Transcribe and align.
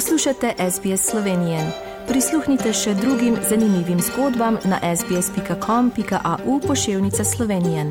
Poslušate 0.00 0.54
SBS 0.70 1.10
Slovenije. 1.10 1.72
Prisluhnite 2.08 2.72
še 2.72 2.94
drugim 2.94 3.36
zanimivim 3.48 4.00
zgodbam 4.00 4.56
na 4.64 4.96
sbsp.com.au 4.96 6.60
pošiljka 6.60 7.24
Slovenije. 7.24 7.84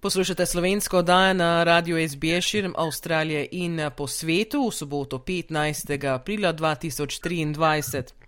Poslušate 0.00 0.46
slovensko 0.46 0.98
oddajo 0.98 1.34
na 1.34 1.64
radiju 1.64 2.08
SBS 2.08 2.44
širom 2.44 2.74
Avstralije 2.76 3.48
in 3.52 3.80
po 3.96 4.06
svetu 4.06 4.68
v 4.68 4.72
soboto 4.72 5.18
15. 5.18 6.14
aprila 6.14 6.52
2023. 6.52 8.21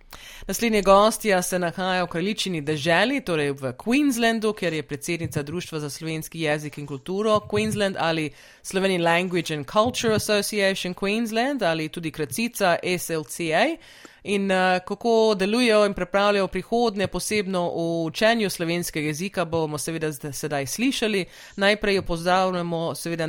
Naslednji 0.47 0.81
gostja 0.81 1.41
se 1.41 1.59
nahaja 1.59 2.03
v 2.03 2.07
kraljičini 2.07 2.61
deželi, 2.61 3.21
torej 3.21 3.51
v 3.51 3.73
Queenslandu, 3.73 4.53
ker 4.53 4.73
je 4.73 4.83
predsednica 4.83 5.43
Društva 5.43 5.79
za 5.79 5.89
slovenski 5.89 6.41
jezik 6.41 6.77
in 6.77 6.87
kulturo 6.87 7.39
Queensland 7.51 7.95
ali 7.99 8.31
Slovenian 8.61 9.03
Language 9.03 9.55
and 9.55 9.65
Culture 9.71 10.13
Association 10.13 10.93
Queensland 10.93 11.63
ali 11.63 11.89
tudi 11.89 12.11
kratica 12.11 12.77
SLCA. 12.99 13.65
In 14.23 14.51
uh, 14.51 14.57
kako 14.87 15.35
delujejo 15.37 15.85
in 15.85 15.93
pripravljajo 15.93 16.47
prihodnje, 16.47 17.07
posebno 17.07 17.61
v 17.61 18.05
učenju 18.05 18.49
slovenskega 18.49 19.07
jezika, 19.07 19.45
bomo 19.45 19.77
seveda 19.77 20.11
sedaj 20.31 20.65
slišali. 20.67 21.25
Najprej 21.55 21.95
jo 21.95 22.01
pozdravljamo, 22.01 22.95
seveda 22.95 23.27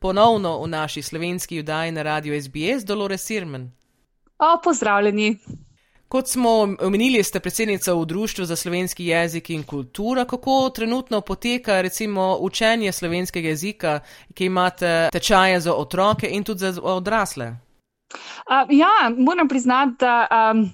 ponovno 0.00 0.62
v 0.62 0.68
naši 0.68 1.02
slovenski 1.02 1.56
judaji 1.56 1.92
na 1.92 2.02
radiju 2.02 2.42
SBS, 2.42 2.84
Dolores 2.84 3.24
Sirmen. 3.24 3.72
O, 4.38 4.60
pozdravljeni. 4.64 5.38
Kot 6.08 6.28
smo 6.28 6.50
omenili, 6.80 7.22
ste 7.22 7.40
predsednica 7.40 7.94
v 7.94 8.04
Društvu 8.04 8.44
za 8.44 8.56
slovenski 8.56 9.06
jezik 9.06 9.50
in 9.50 9.62
kulturo. 9.62 10.24
Kako 10.24 10.70
trenutno 10.70 11.20
poteka 11.20 11.80
recimo 11.80 12.36
učenje 12.40 12.92
slovenskega 12.92 13.48
jezika, 13.48 14.00
ki 14.34 14.44
imate 14.44 15.08
tečaje 15.12 15.60
za 15.60 15.74
otroke 15.74 16.28
in 16.30 16.44
tudi 16.44 16.58
za 16.58 16.82
odrasle? 16.82 17.46
Uh, 17.46 18.70
ja, 18.70 19.10
moram 19.18 19.48
priznati, 19.48 19.96
da 19.98 20.26
um, 20.30 20.70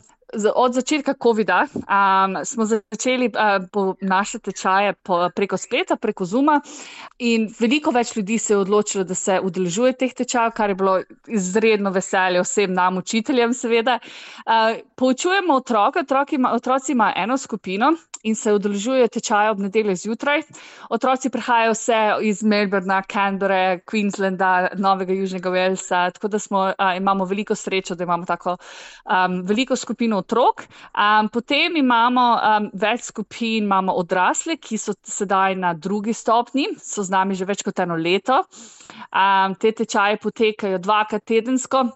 od 0.54 0.74
začetka 0.74 1.14
COVID-a 1.22 1.66
um, 1.74 2.44
smo 2.44 2.64
začeli 2.64 3.28
uh, 3.28 3.94
naše 4.00 4.38
tečaje 4.38 4.92
po, 5.02 5.28
preko 5.36 5.56
spleta, 5.56 5.96
preko 5.96 6.24
Zuma 6.24 6.60
in 7.18 7.48
veliko 7.60 7.90
več 7.90 8.16
ljudi 8.16 8.38
se 8.38 8.54
je 8.54 8.58
odločilo, 8.58 9.04
da 9.04 9.14
se 9.14 9.40
udeležuje 9.40 9.92
teh 9.92 10.14
tečajev, 10.14 10.52
kar 10.56 10.70
je 10.70 10.74
bilo 10.74 11.00
izredno 11.26 11.90
veselje 11.90 12.40
vsem 12.42 12.72
nam, 12.72 12.96
učiteljem, 12.96 13.54
seveda. 13.54 13.98
Uh, 14.46 14.80
poučujemo 14.96 15.54
otroke, 15.54 16.00
otroci 16.00 16.92
imajo 16.92 17.02
ima 17.02 17.12
eno 17.16 17.38
skupino 17.38 17.92
in 18.22 18.34
se 18.34 18.52
udeležujejo 18.52 19.08
tečaje 19.08 19.50
ob 19.50 19.58
nedeljo 19.58 19.94
zjutraj. 19.98 20.42
Otroci 20.90 21.30
prihajajo 21.30 21.72
vse 21.72 21.98
iz 22.22 22.42
Melbourna, 22.42 23.02
Canberra, 23.12 23.78
Queenslanda, 23.78 24.68
Novega 24.78 25.12
Južnega 25.12 25.50
Walesa, 25.50 26.12
tako 26.12 26.28
da 26.28 26.38
smo, 26.38 26.60
uh, 26.70 26.96
imamo 26.96 27.24
veliko 27.24 27.54
srečo, 27.54 27.94
da 27.94 28.04
imamo 28.04 28.24
tako 28.24 28.56
um, 28.56 29.42
veliko 29.46 29.76
skupino 29.76 30.21
otrok. 30.22 30.64
Um, 30.94 31.28
potem 31.32 31.76
imamo 31.82 32.26
um, 32.38 32.68
več 32.74 33.10
skupin, 33.10 33.66
imamo 33.66 33.94
odrasle, 34.00 34.56
ki 34.56 34.78
so 34.78 34.94
sedaj 35.06 35.56
na 35.58 35.74
drugi 35.74 36.14
stopni, 36.16 36.70
so 36.80 37.04
z 37.04 37.12
nami 37.12 37.38
že 37.38 37.48
več 37.48 37.64
kot 37.66 37.82
eno 37.84 37.98
leto. 37.98 38.42
Um, 39.10 39.58
te 39.58 39.74
tečaje 39.76 40.22
potekajo 40.22 40.80
dvakrat 40.82 41.26
tedensko. 41.28 41.90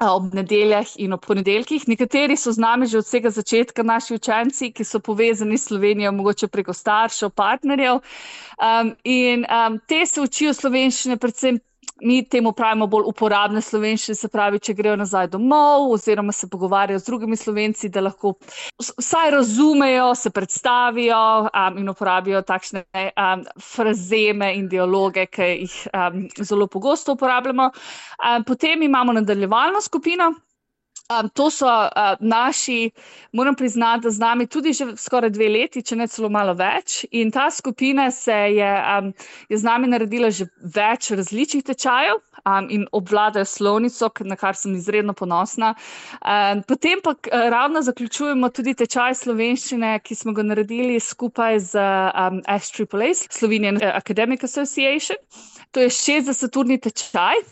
Ob 0.00 0.32
nedeljah 0.32 0.94
in 1.04 1.12
ob 1.12 1.26
ponedeljkih. 1.26 1.82
Nekateri 1.90 2.32
so 2.40 2.54
z 2.56 2.62
nami 2.62 2.86
že 2.88 3.02
od 3.02 3.04
vsega 3.04 3.28
začetka, 3.36 3.84
naši 3.84 4.16
učenci, 4.16 4.70
ki 4.72 4.84
so 4.88 4.96
povezani 5.04 5.58
s 5.60 5.66
Slovenijo, 5.68 6.14
mogoče 6.16 6.48
preko 6.48 6.72
staršev, 6.72 7.34
partnerjev. 7.36 8.00
Um, 8.56 8.94
in 9.04 9.44
um, 9.44 9.76
te 9.84 10.00
se 10.08 10.24
učijo 10.24 10.54
slovenščine, 10.56 11.18
predvsem 11.20 11.60
mi 12.02 12.24
temu 12.28 12.52
pravimo 12.52 12.86
bolj 12.86 13.08
uporabne 13.10 13.62
slovenščine, 13.62 14.14
se 14.16 14.28
pravi, 14.28 14.60
če 14.60 14.74
grejo 14.74 14.96
nazaj 15.00 15.30
domov, 15.34 15.90
oziroma 15.94 16.32
se 16.32 16.48
pogovarjajo 16.50 16.98
z 16.98 17.08
drugimi 17.08 17.36
slovenci, 17.36 17.88
da 17.88 18.04
lahko 18.04 18.34
vsaj 18.80 19.30
razumejo, 19.36 20.10
se 20.14 20.30
predstavijo 20.30 21.22
um, 21.46 21.78
in 21.78 21.88
uporabijo 21.92 22.42
takšne 22.42 22.84
um, 22.94 23.46
frazeme 23.60 24.52
in 24.56 24.68
dialoge, 24.68 25.26
ki 25.26 25.50
jih 25.64 25.80
um, 25.94 26.22
zelo 26.40 26.66
pogosto 26.66 27.16
uporabljamo. 27.18 27.70
Um, 27.70 28.44
potem 28.44 28.82
imamo 28.82 29.12
nadaljevalno 29.12 29.80
skupino. 29.80 30.32
Um, 31.10 31.28
to 31.34 31.50
so 31.50 31.66
uh, 31.66 32.14
naši, 32.20 32.90
moram 33.32 33.54
priznati, 33.54 34.02
da 34.02 34.10
z 34.10 34.18
nami 34.18 34.46
tudi 34.46 34.72
že 34.72 34.96
skoraj 34.96 35.30
dve 35.30 35.48
leti, 35.48 35.82
če 35.82 35.96
ne 35.96 36.06
celo 36.06 36.28
malo 36.30 36.54
več. 36.54 37.04
In 37.10 37.32
ta 37.34 37.48
skupina 37.50 38.10
se 38.14 38.36
je, 38.54 38.70
um, 38.98 39.12
je 39.48 39.58
z 39.58 39.66
nami 39.66 39.90
naredila 39.90 40.30
že 40.30 40.46
več 40.62 41.10
različnih 41.10 41.64
tečajev 41.66 42.20
um, 42.46 42.68
in 42.70 42.86
obvladajo 42.92 43.44
slovnico, 43.44 44.10
na 44.20 44.36
kar 44.36 44.54
sem 44.54 44.76
izredno 44.78 45.12
ponosna. 45.12 45.74
Um, 46.22 46.62
potem 46.62 47.02
pa 47.02 47.16
ravno 47.50 47.82
zaključujemo 47.82 48.52
tudi 48.54 48.74
tečaj 48.78 49.18
slovenščine, 49.24 49.96
ki 50.04 50.14
smo 50.14 50.32
ga 50.32 50.46
naredili 50.46 51.00
skupaj 51.00 51.58
z 51.72 51.88
um, 52.14 52.42
SAAA, 52.46 53.14
Slovenian 53.30 53.82
Academic 53.82 54.44
Association. 54.46 55.18
To 55.70 55.80
je 55.80 55.88
60-urni 55.88 56.80
tečaj, 56.82 57.42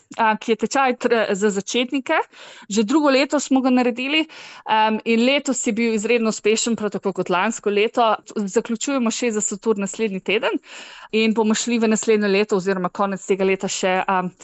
ki 0.43 0.53
je 0.53 0.57
tečaj 0.65 0.95
za 1.39 1.51
začetnike. 1.55 2.17
Že 2.69 2.83
drugo 2.85 3.11
leto 3.15 3.39
smo 3.41 3.61
ga 3.63 3.71
naredili 3.71 4.25
in 5.05 5.23
letos 5.23 5.63
je 5.67 5.73
bil 5.73 5.95
izredno 5.95 6.33
uspešen, 6.35 6.77
prav 6.77 6.91
tako 6.97 7.13
kot 7.13 7.31
lansko 7.31 7.71
leto. 7.71 8.09
Zaključujemo 8.37 9.11
60-ur 9.11 9.79
naslednji 9.79 10.21
teden 10.21 10.59
in 11.13 11.35
bomo 11.35 11.55
šli 11.55 11.79
v 11.79 11.89
naslednje 11.89 12.29
leto, 12.29 12.57
oziroma 12.59 12.89
konec 12.91 13.23
tega 13.27 13.45
leta, 13.47 13.69
še 13.71 14.01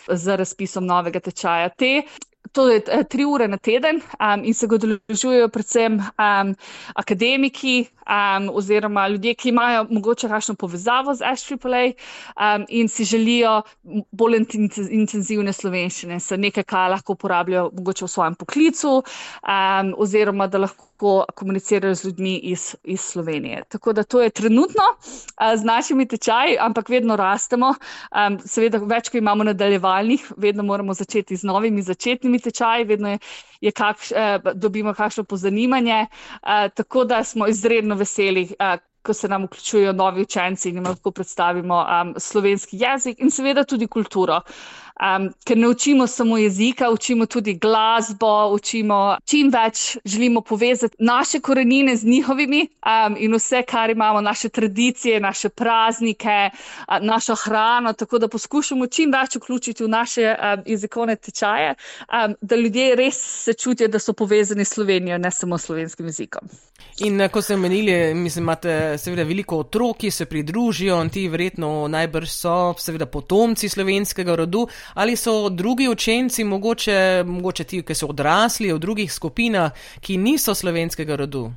z 0.08 0.36
razpisom 0.38 0.86
novega 0.86 1.20
tečaja. 1.20 1.68
Te 1.74 2.02
To 2.54 2.68
je 2.70 2.82
eh, 2.86 3.02
tri 3.10 3.24
ure 3.26 3.48
na 3.48 3.56
teden 3.58 3.98
um, 4.22 4.44
in 4.46 4.54
se 4.54 4.66
ga 4.70 4.76
odeležujejo 4.78 5.48
predvsem 5.50 5.98
um, 5.98 6.52
akademiki 6.94 7.88
um, 8.06 8.46
oziroma 8.54 9.08
ljudje, 9.08 9.34
ki 9.34 9.48
imajo 9.50 9.86
mogoče 9.90 10.28
kakšno 10.30 10.54
povezavo 10.54 11.14
z 11.14 11.34
SAAA 11.36 11.84
um, 11.90 12.66
in 12.68 12.88
si 12.88 13.04
želijo 13.04 13.56
bolj 14.12 14.38
intenzivne 14.90 15.52
slovenščine, 15.52 16.20
se 16.20 16.38
nekaj, 16.38 16.64
kar 16.64 16.90
lahko 16.94 17.18
uporabljajo 17.18 17.70
mogoče 17.74 18.06
v 18.06 18.12
svojem 18.14 18.38
poklicu 18.38 18.94
um, 19.02 19.94
oziroma 19.98 20.46
da 20.46 20.62
lahko 20.62 20.93
lahko 20.94 21.24
komunicirajo 21.34 21.94
z 21.94 22.04
ljudmi 22.04 22.36
iz, 22.36 22.76
iz 22.84 23.00
Slovenije. 23.00 23.62
Tako 23.68 23.92
da 23.92 24.02
to 24.02 24.22
je 24.22 24.30
trenutno 24.30 24.82
a, 25.36 25.56
z 25.56 25.64
našimi 25.64 26.06
tečaji, 26.08 26.56
ampak 26.60 26.88
vedno 26.88 27.16
rastemo. 27.16 27.74
A, 28.10 28.30
seveda, 28.44 28.78
več, 28.78 29.10
ko 29.10 29.18
imamo 29.18 29.44
nadaljevalnih, 29.44 30.32
vedno 30.36 30.62
moramo 30.62 30.94
začeti 30.94 31.36
z 31.36 31.44
novimi 31.44 31.82
začetnimi 31.82 32.38
tečaji, 32.40 32.84
vedno 32.84 33.08
je, 33.08 33.18
je 33.60 33.72
kakš, 33.72 34.12
a, 34.12 34.38
dobimo 34.54 34.94
kakšno 34.94 35.24
pozanimanje. 35.24 36.06
A, 36.42 36.68
tako 36.68 37.04
da 37.04 37.24
smo 37.24 37.46
izredno 37.46 37.94
veseli. 37.94 38.48
A, 38.58 38.76
Ko 39.04 39.12
se 39.12 39.28
nam 39.28 39.42
vključujejo 39.44 39.90
novi 39.92 40.22
učenci 40.24 40.70
in 40.70 40.78
jim 40.78 40.86
lahko 40.88 41.10
predstavimo 41.12 41.76
um, 41.84 42.14
slovenski 42.16 42.78
jezik 42.80 43.18
in 43.20 43.28
seveda 43.30 43.64
tudi 43.68 43.84
kulturo. 43.86 44.38
Um, 44.94 45.32
ker 45.44 45.58
ne 45.58 45.68
učimo 45.68 46.06
samo 46.06 46.38
jezika, 46.38 46.90
učimo 46.90 47.26
tudi 47.26 47.54
glasbo, 47.54 48.50
učimo 48.54 49.16
čim 49.26 49.50
več, 49.50 49.96
želimo 50.04 50.40
povezati 50.40 50.96
naše 50.98 51.40
korenine 51.40 51.96
z 51.96 52.06
njihovimi 52.06 52.60
um, 52.62 53.16
in 53.18 53.34
vse, 53.34 53.62
kar 53.66 53.90
imamo, 53.90 54.20
naše 54.20 54.48
tradicije, 54.48 55.20
naše 55.20 55.48
praznike, 55.48 56.50
uh, 56.52 56.98
našo 57.02 57.34
hrano, 57.34 57.92
tako 57.92 58.18
da 58.18 58.28
poskušamo 58.28 58.86
čim 58.86 59.10
več 59.12 59.34
vključiti 59.36 59.84
v 59.84 59.88
naše 59.88 60.28
um, 60.30 60.62
jezikovne 60.66 61.16
tečaje, 61.16 61.74
um, 61.74 62.36
da 62.40 62.56
ljudje 62.56 62.94
res 62.94 63.18
se 63.44 63.54
čutijo, 63.54 63.88
da 63.88 63.98
so 63.98 64.12
povezani 64.12 64.64
s 64.64 64.74
Slovenijo, 64.74 65.18
ne 65.18 65.30
samo 65.30 65.58
s 65.58 65.66
slovenskim 65.66 66.06
jezikom. 66.06 66.48
In 67.02 67.18
ko 67.30 67.42
ste 67.42 67.54
omenili, 67.54 68.14
mislim, 68.14 68.44
imate 68.44 68.98
seveda 68.98 69.24
veliko 69.26 69.58
otrok, 69.64 69.96
ki 69.98 70.10
se 70.10 70.26
pridružijo 70.30 71.00
in 71.02 71.10
ti 71.10 71.24
verjetno 71.28 71.88
najbrž 71.90 72.30
so 72.30 72.54
seveda 72.78 73.06
potomci 73.10 73.68
slovenskega 73.68 74.36
rodu 74.38 74.68
ali 74.94 75.16
so 75.16 75.48
drugi 75.48 75.88
učenci, 75.88 76.44
mogoče, 76.44 77.24
mogoče 77.26 77.64
ti, 77.64 77.82
ki 77.82 77.94
so 77.94 78.12
odrasli 78.12 78.72
v 78.72 78.78
drugih 78.78 79.12
skupinah, 79.12 79.72
ki 80.00 80.16
niso 80.16 80.54
slovenskega 80.54 81.16
rodu? 81.16 81.50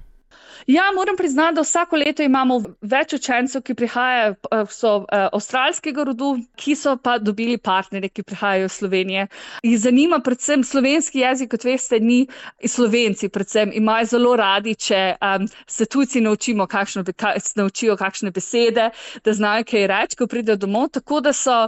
Ja, 0.67 0.83
moram 0.95 1.15
priznati, 1.17 1.55
da 1.55 1.61
vsako 1.61 1.95
leto 1.95 2.23
imamo 2.23 2.57
več 2.81 3.13
učencev, 3.15 3.61
ki 3.63 3.73
prihajajo, 3.79 4.33
eh, 4.51 4.63
so 4.67 4.89
uh, 4.97 5.05
avstralskega 5.31 6.03
rodu, 6.03 6.33
ki 6.59 6.73
so 6.75 6.97
pa 6.99 7.13
dobili 7.23 7.55
partnerje, 7.57 8.09
ki 8.09 8.25
prihajajo 8.27 8.65
iz 8.67 8.75
Slovenije. 8.75 9.27
In 9.63 9.77
zanima 9.79 10.19
predvsem 10.19 10.65
slovenski 10.67 11.21
jezik, 11.23 11.53
kot 11.53 11.63
veste, 11.63 12.01
ni 12.03 12.25
slovenci, 12.59 13.29
predvsem 13.29 13.71
imajo 13.79 14.09
zelo 14.11 14.33
radi, 14.35 14.73
če 14.75 14.99
um, 15.21 15.45
se 15.67 15.87
tujci 15.87 16.21
naučimo, 16.25 16.67
kakšno, 16.67 17.05
ka, 17.15 17.37
naučijo 17.55 17.95
kakšne 17.95 18.33
besede, 18.35 18.89
da 19.23 19.33
znajo 19.33 19.63
kaj 19.71 19.87
reči, 19.87 20.19
ko 20.19 20.27
pridejo 20.27 20.59
domov. 20.65 20.89
Tako 20.99 21.21
da 21.29 21.31
so, 21.33 21.61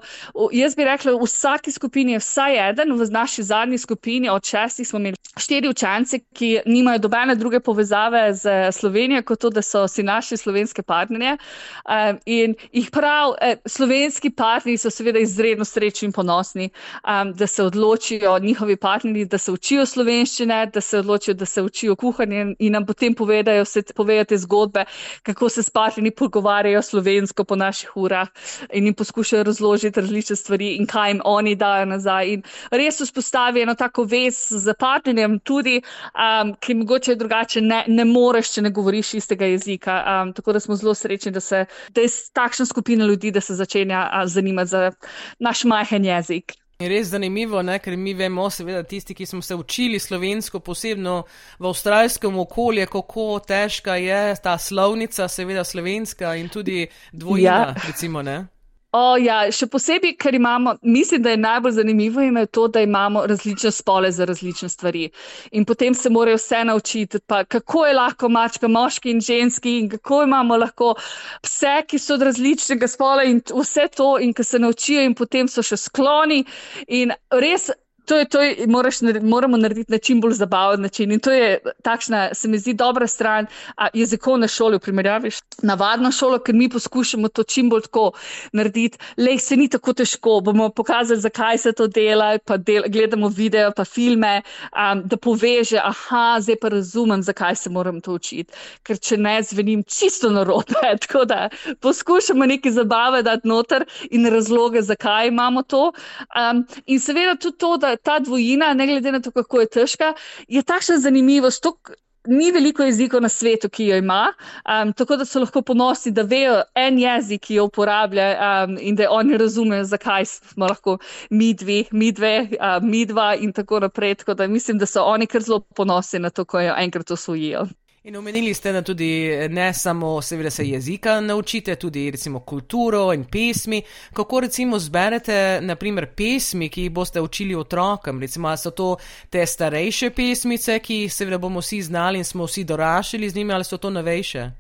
jaz 0.52 0.76
bi 0.76 0.90
rekla, 0.90 1.16
v 1.16 1.24
vsaki 1.24 1.72
skupini 1.72 2.18
je 2.18 2.26
vsaj 2.26 2.60
eden, 2.68 2.92
v 3.00 3.08
naši 3.16 3.48
zadnji 3.48 3.80
skupini 3.80 4.28
od 4.28 4.44
šestih 4.44 4.92
smo 4.92 5.00
imeli 5.00 5.16
štiri 5.40 5.72
učence, 5.72 6.20
ki 6.36 6.52
nimajo 6.68 7.06
dobene 7.08 7.40
druge 7.40 7.64
povezave 7.64 8.34
z 8.36 8.60
Slovenijo. 8.76 8.89
Slovenijo, 8.90 9.22
kot 9.24 9.40
to, 9.40 9.50
da 9.50 9.62
so 9.62 9.88
si 9.88 10.04
naši 10.04 10.38
slovenske 10.38 10.82
partnerje. 10.82 11.38
Um, 11.86 12.18
in 12.26 12.56
jih 12.74 12.90
prav, 12.92 13.36
eh, 13.42 13.56
slovenski 13.66 14.30
partnerji 14.30 14.78
so 14.78 14.90
seveda 14.90 15.20
izredno 15.20 15.66
srečni 15.66 16.08
in 16.08 16.12
ponosni, 16.12 16.70
um, 17.04 17.34
da 17.34 17.48
se 17.48 17.64
odločijo 17.64 18.40
njihovi 18.40 18.76
partnerji, 18.76 19.26
da 19.26 19.38
se 19.38 19.52
učijo 19.52 19.86
slovenščine, 19.86 20.66
da 20.74 20.82
se 20.82 21.00
odločijo, 21.00 21.34
da 21.34 21.46
se 21.46 21.62
učijo 21.62 21.96
kuhanje 21.96 22.56
in 22.60 22.74
nam 22.74 22.86
potem 22.86 23.14
povedajo, 23.14 23.66
se 23.66 23.84
povedajo 23.96 24.26
te 24.26 24.38
zgodbe, 24.38 24.86
kako 25.24 25.50
se 25.50 25.64
s 25.64 25.70
partnerji 25.70 26.12
pogovarjajo 26.12 26.82
slovensko 26.82 27.44
po 27.44 27.56
naših 27.56 27.98
urah 27.98 28.28
in 28.74 28.86
jim 28.86 28.94
poskušajo 28.94 29.44
razložiti 29.44 30.02
različne 30.02 30.36
stvari 30.36 30.76
in 30.76 30.88
kaj 30.88 31.10
jim 31.10 31.22
oni 31.26 31.56
dajo 31.56 31.86
nazaj. 31.86 32.34
In 32.34 32.44
res 32.72 33.02
vzpostavi 33.02 33.62
eno 33.62 33.76
tako 33.76 34.04
vez 34.04 34.48
z 34.50 34.74
partnerjem 34.80 35.40
tudi, 35.40 35.82
um, 36.16 36.56
ki 36.60 36.74
mogoče 36.74 37.16
drugače 37.16 37.62
ne, 37.62 37.84
ne 37.88 38.06
moreš, 38.06 38.54
če 38.54 38.62
ne 38.62 38.69
govoriš 38.70 39.14
istega 39.14 39.46
jezika. 39.46 40.04
Um, 40.24 40.34
tako 40.34 40.54
da 40.54 40.60
smo 40.60 40.76
zelo 40.76 40.94
srečni, 40.94 41.32
da, 41.32 41.40
se, 41.40 41.66
da 41.90 42.02
je 42.02 42.08
takšna 42.34 42.66
skupina 42.66 43.06
ljudi, 43.06 43.32
da 43.32 43.42
se 43.42 43.56
začenja 43.56 44.10
uh, 44.14 44.30
zanimati 44.30 44.70
za 44.70 44.92
naš 45.40 45.64
majhen 45.64 46.06
jezik. 46.06 46.54
Je 46.80 46.88
res 46.88 47.10
zanimivo, 47.12 47.60
ne? 47.62 47.74
ker 47.84 47.98
mi 48.00 48.14
vemo, 48.16 48.46
seveda, 48.50 48.86
tisti, 48.88 49.12
ki 49.12 49.26
smo 49.26 49.42
se 49.44 49.56
učili 49.56 50.00
slovensko, 50.00 50.62
posebno 50.64 51.26
v 51.60 51.68
avstralskem 51.68 52.38
okolju, 52.40 52.86
kako 52.88 53.26
težka 53.44 53.98
je 54.00 54.36
ta 54.44 54.58
slovnica, 54.58 55.28
seveda 55.28 55.64
slovenska 55.68 56.38
in 56.40 56.48
tudi 56.48 56.86
dvojina, 57.12 57.58
ja. 57.68 57.76
recimo. 57.88 58.22
Ne? 58.24 58.46
O, 58.90 59.18
ja, 59.22 59.44
še 59.54 59.68
posebej, 59.70 60.16
ker 60.18 60.34
imamo, 60.34 60.72
mislim, 60.82 61.22
da 61.22 61.36
je 61.36 61.38
najbolj 61.38 61.76
zanimivo 61.78 62.24
je 62.26 62.46
to, 62.58 62.64
da 62.74 62.82
imamo 62.82 63.22
različne 63.30 63.72
spole 63.72 64.10
za 64.12 64.26
različne 64.26 64.70
stvari. 64.70 65.04
In 65.52 65.66
potem 65.66 65.94
se 65.94 66.10
morajo 66.10 66.40
vse 66.40 66.64
naučiti, 66.66 67.20
pa, 67.28 67.44
kako 67.44 67.86
je 67.86 67.94
lahko 67.94 68.30
mačka, 68.30 68.68
moški 68.68 69.12
in 69.12 69.22
ženski, 69.22 69.76
in 69.80 69.90
kako 69.90 70.24
imamo 70.24 70.58
lahko 70.58 70.96
pse, 71.44 71.76
ki 71.88 72.00
so 72.02 72.18
od 72.18 72.26
različnega 72.32 72.90
spola 72.90 73.28
in 73.30 73.44
vse 73.46 73.88
to, 73.94 74.16
in 74.20 74.34
ki 74.34 74.44
se 74.44 74.60
naučijo, 74.60 75.06
in 75.06 75.14
potem 75.14 75.48
so 75.48 75.62
še 75.62 75.78
skloni. 75.78 76.42
In 76.88 77.14
res 77.30 77.70
to 78.10 78.18
je, 78.18 78.26
to 78.26 78.42
je, 78.42 78.68
moraš, 78.68 78.96
moramo 79.22 79.58
narediti 79.58 79.92
na 79.92 79.98
čim 79.98 80.22
bolj 80.22 80.34
zabaven 80.34 80.82
način. 80.82 81.12
In 81.12 81.20
to 81.20 81.32
je 81.32 81.60
takšna, 81.84 82.34
se 82.34 82.48
mi 82.48 82.58
zdi, 82.58 82.74
dobra 82.74 83.08
stran 83.08 83.46
jezikovne 83.94 84.48
šole 84.48 84.78
v 84.78 84.80
primerjavi 84.80 85.32
s 85.32 85.44
navadno 85.62 86.10
šolo, 86.12 86.40
ker 86.40 86.56
mi 86.56 86.70
poskušamo 86.70 87.30
to 87.30 87.44
čim 87.44 87.70
bolj 87.70 87.86
tako 87.86 88.12
narediti. 88.54 88.98
Le 89.18 89.36
se 89.38 89.58
ni 89.58 89.68
tako 89.70 89.94
težko, 89.94 90.40
bomo 90.42 90.70
pokazali, 90.70 91.22
zakaj 91.22 91.58
se 91.58 91.74
to 91.74 91.88
dela, 91.88 92.32
pa 92.46 92.58
del, 92.58 92.88
gledamo 92.90 93.30
video, 93.30 93.70
pa 93.78 93.86
filme, 93.86 94.42
um, 94.74 95.06
da 95.06 95.18
poveže, 95.18 95.78
aha, 95.78 96.40
zdaj 96.42 96.58
pa 96.62 96.74
razumem, 96.74 97.22
zakaj 97.24 97.56
se 97.56 97.70
moram 97.70 98.02
to 98.02 98.18
učiti. 98.18 98.58
Ker 98.84 98.98
če 98.98 99.20
ne, 99.22 99.36
zvenim 99.44 99.84
čisto 99.84 100.34
narobe. 100.34 100.82
tako 101.06 101.26
da 101.30 101.50
poskušamo 101.80 102.46
nekaj 102.46 102.72
zabave 102.72 103.22
dati 103.24 103.48
noter 103.48 103.86
in 104.10 104.26
razloge, 104.34 104.82
zakaj 104.82 105.28
imamo 105.30 105.62
to. 105.64 105.92
Um, 106.34 106.66
in 106.86 107.00
seveda 107.00 107.38
tudi 107.38 107.58
to, 107.58 107.78
da 107.78 107.99
ta 108.04 108.20
dvojina, 108.20 108.74
ne 108.74 108.88
glede 108.88 109.12
na 109.12 109.20
to, 109.20 109.32
kako 109.32 109.66
je 109.66 109.74
težka, 109.80 110.14
je 110.48 110.64
takšna 110.64 110.98
zanimivost. 111.00 111.64
Tuk, 111.64 111.92
Ni 112.28 112.52
veliko 112.52 112.84
jezikov 112.84 113.22
na 113.24 113.30
svetu, 113.32 113.70
ki 113.72 113.86
jo 113.88 113.98
ima, 113.98 114.34
um, 114.68 114.92
tako 114.94 115.16
da 115.18 115.26
so 115.26 115.40
lahko 115.40 115.62
ponosni, 115.62 116.12
da 116.12 116.26
vejo 116.28 116.58
en 116.76 117.00
jezik, 117.00 117.46
ki 117.48 117.56
jo 117.56 117.64
uporablja 117.70 118.26
um, 118.36 118.76
in 118.78 119.00
da 119.00 119.08
oni 119.10 119.38
razumejo, 119.40 119.88
zakaj 119.88 120.26
smo 120.26 120.68
lahko 120.68 120.98
mi 121.30 121.54
dve, 121.54 121.86
mi 121.92 122.12
dve, 122.12 122.34
uh, 122.60 122.84
mi 122.84 123.06
dva 123.06 123.32
in 123.40 123.54
tako 123.56 123.80
naprej. 123.80 124.16
Tako 124.16 124.34
da 124.34 124.48
mislim, 124.48 124.78
da 124.78 124.86
so 124.86 125.08
oni 125.08 125.28
kar 125.28 125.42
zelo 125.42 125.62
ponosni 125.76 126.20
na 126.20 126.30
to, 126.30 126.46
ko 126.46 126.60
jo 126.60 126.76
enkrat 126.78 127.12
osvojijo. 127.12 127.66
In 128.04 128.16
omenili 128.16 128.54
ste, 128.54 128.72
da 128.72 128.82
tudi 128.82 129.30
ne 129.50 129.74
samo 129.74 130.22
seveda 130.22 130.50
se 130.50 130.68
jezika 130.68 131.22
naučite, 131.22 131.76
tudi 131.76 132.12
recimo 132.12 132.40
kulturo 132.40 133.14
in 133.14 133.26
pesmi. 133.26 133.82
Kako 134.14 134.40
recimo 134.40 134.80
zberete, 134.80 135.60
naprimer, 135.62 136.08
pesmi, 136.16 136.70
ki 136.70 136.82
jih 136.82 136.92
boste 136.92 137.22
učili 137.22 137.56
otrokom? 137.56 138.22
Recimo, 138.22 138.58
so 138.58 138.72
to 138.72 138.96
te 139.30 139.46
starejše 139.46 140.10
pesmice, 140.10 140.80
ki 140.80 141.10
seveda 141.10 141.38
bomo 141.38 141.60
vsi 141.60 141.82
znali 141.82 142.18
in 142.18 142.24
smo 142.24 142.48
vsi 142.48 142.64
dorašili 142.64 143.30
z 143.30 143.36
njimi, 143.36 143.54
ali 143.54 143.64
so 143.64 143.78
to 143.78 143.90
novejše? 143.90 144.52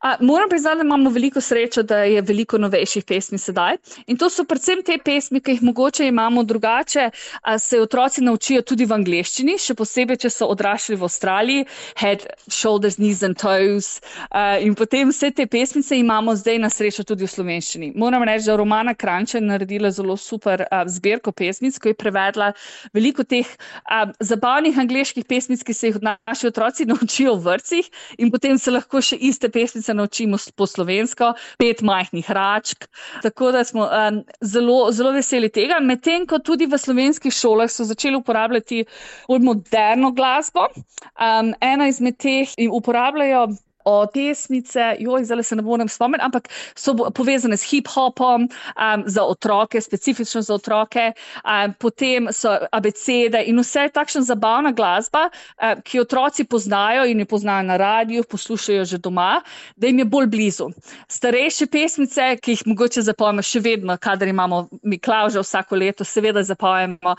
A, 0.00 0.16
moram 0.20 0.48
priznati, 0.48 0.76
da 0.76 0.84
imamo 0.84 1.10
veliko 1.10 1.40
srečo, 1.40 1.82
da 1.82 1.98
je 1.98 2.22
veliko 2.22 2.58
novejših 2.58 3.04
pesmi 3.04 3.38
sedaj. 3.38 3.76
In 4.06 4.16
to 4.16 4.30
so 4.30 4.44
predvsem 4.44 4.82
te 4.84 4.98
pesmi, 5.04 5.40
ki 5.40 5.56
jih 5.56 5.62
mogoče 5.62 6.06
imamo 6.06 6.42
drugače, 6.42 7.10
a 7.42 7.58
se 7.58 7.80
otroci 7.80 8.20
naučijo 8.20 8.62
tudi 8.62 8.84
v 8.84 8.92
angleščini, 8.98 9.56
še 9.58 9.74
posebej, 9.74 10.20
če 10.24 10.30
so 10.30 10.48
odrašli 10.52 10.96
v 10.96 11.08
Avstraliji, 11.08 11.66
head, 12.00 12.26
shoulders, 12.48 12.98
knees 13.00 13.22
and 13.22 13.38
toes. 13.40 14.00
A, 14.30 14.58
in 14.60 14.74
potem 14.74 15.08
vse 15.12 15.30
te 15.30 15.46
pesmice 15.46 15.96
imamo 15.98 16.36
zdaj 16.36 16.58
na 16.58 16.70
srečo 16.70 17.04
tudi 17.04 17.24
v 17.24 17.32
slovenščini. 17.32 17.92
Moram 17.96 18.24
reči, 18.26 18.48
da 18.50 18.58
Romana 18.60 18.94
Kranča 18.94 19.38
je 19.38 19.46
naredila 19.46 19.90
zelo 19.90 20.16
super 20.16 20.66
a, 20.70 20.84
zbirko 20.88 21.32
pesmic, 21.32 21.78
ko 21.78 21.92
je 21.92 21.98
prevedla 21.98 22.52
veliko 22.92 23.24
teh 23.24 23.48
a, 23.84 24.04
zabavnih 24.20 24.78
angliških 24.78 25.24
pesmic, 25.28 25.64
ki 25.64 25.74
se 25.74 25.92
jih 25.92 26.00
naši 26.04 26.50
otroci 26.52 26.86
naučijo 26.90 27.36
v 27.38 27.44
vrcih 27.48 27.90
in 28.18 28.30
potem 28.30 28.58
se 28.58 28.70
lahko 28.70 29.00
še 29.02 29.16
iste 29.16 29.53
pesmice 29.54 29.94
naučimo 29.94 30.38
po 30.56 30.66
slovensko, 30.66 31.32
pet 31.58 31.82
majhnih 31.82 32.30
račk. 32.30 32.88
Tako 33.22 33.52
da 33.54 33.64
smo 33.64 33.86
um, 33.86 34.22
zelo, 34.40 34.78
zelo 34.92 35.12
veseli 35.14 35.48
tega. 35.48 35.78
Medtem 35.80 36.26
ko 36.26 36.38
tudi 36.38 36.66
v 36.66 36.78
slovenskih 36.78 37.32
šolah 37.32 37.70
so 37.70 37.86
začeli 37.86 38.18
uporabljati 38.18 38.84
bolj 39.28 39.44
moderno 39.46 40.10
glasbo, 40.12 40.68
um, 40.74 41.54
ena 41.60 41.88
izmed 41.88 42.18
teh 42.18 42.56
jim 42.58 42.74
uporabljajo 42.74 43.48
o 43.84 44.06
pesmice, 44.06 44.96
joj, 44.98 45.24
zdaj 45.24 45.42
se 45.42 45.56
ne 45.56 45.62
morem 45.62 45.88
spomniti, 45.88 46.24
ampak 46.24 46.48
so 46.74 46.94
povezane 47.14 47.56
s 47.56 47.68
hip-hopom, 47.70 48.48
um, 48.48 49.02
za 49.06 49.24
otroke, 49.24 49.80
specifično 49.80 50.42
za 50.42 50.54
otroke, 50.54 51.12
um, 51.44 51.74
potem 51.78 52.28
so 52.32 52.52
abecede 52.72 53.42
in 53.46 53.58
vse 53.60 53.88
takšna 53.92 54.22
zabavna 54.22 54.72
glasba, 54.72 55.28
um, 55.28 55.82
ki 55.84 56.00
otroci 56.00 56.44
poznajo 56.44 57.04
in 57.04 57.20
jo 57.20 57.26
poznajo 57.26 57.62
na 57.62 57.76
radiju, 57.76 58.24
poslušajo 58.30 58.84
že 58.84 58.98
doma, 58.98 59.42
da 59.76 59.86
jim 59.86 59.98
je 59.98 60.04
bolj 60.04 60.26
blizu. 60.26 60.68
Starejše 61.08 61.66
pesmice, 61.66 62.36
ki 62.42 62.56
jih 62.56 62.66
mogoče 62.66 63.02
zapomnimo 63.02 63.42
še 63.42 63.60
vedno, 63.60 63.96
kadar 64.00 64.28
imamo 64.28 64.68
Miklauža 64.82 65.40
vsako 65.40 65.76
leto, 65.76 66.04
seveda 66.04 66.42
zapomnimo 66.42 67.16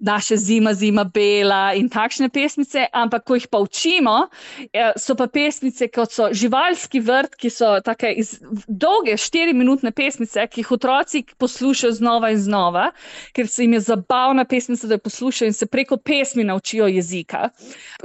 naše 0.00 0.36
zima, 0.36 0.74
zima, 0.74 1.04
bela 1.04 1.72
in 1.74 1.88
takšne 1.88 2.28
pesmice, 2.28 2.86
ampak 2.92 3.24
ko 3.24 3.38
jih 3.38 3.48
pa 3.50 3.58
učimo, 3.62 4.28
eh, 4.72 4.92
so 4.96 5.14
pa 5.14 5.26
pesmice, 5.26 5.88
kot 6.08 6.14
so 6.14 6.28
živalski 6.32 7.00
vrt, 7.04 7.36
ki 7.36 7.50
so 7.52 7.68
tako 7.84 8.10
dolge, 8.68 9.16
štiri-minutne 9.20 9.92
pesmice, 9.92 10.46
ki 10.48 10.62
jih 10.62 10.70
otroci 10.78 11.22
poslušajo 11.38 11.92
znova 11.98 12.30
in 12.32 12.40
znova, 12.40 12.90
ker 13.36 13.48
se 13.48 13.64
jim 13.64 13.76
je 13.76 13.80
zabavna 13.80 14.44
pesmica, 14.48 14.86
da 14.86 14.96
jo 14.96 15.04
poslušajo 15.04 15.48
in 15.48 15.56
se 15.56 15.66
preko 15.66 15.96
pesmi 15.96 16.44
naučijo 16.44 16.88
jezika. 16.88 17.50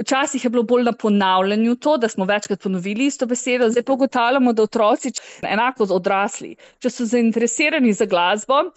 Včasih 0.00 0.44
je 0.44 0.50
bilo 0.50 0.62
bolj 0.62 0.84
na 0.84 0.92
ponavljanju 0.92 1.76
to, 1.76 1.96
da 1.96 2.08
smo 2.08 2.24
večkrat 2.24 2.60
ponovili 2.60 3.06
isto 3.06 3.26
besedo, 3.26 3.70
zdaj 3.70 3.82
pa 3.82 3.92
ugotavljamo, 3.92 4.52
da 4.52 4.62
otroci, 4.62 5.12
enako 5.42 5.88
odrasli, 5.90 6.56
če 6.80 6.90
so 6.90 7.08
zainteresirani 7.08 7.92
za 7.92 8.04
glasbo 8.04 8.68